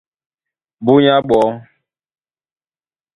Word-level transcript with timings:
Búnyá 0.85 1.15
ɓɔɔ́, 1.27 1.53